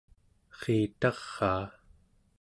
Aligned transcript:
eritaraa 0.61 1.65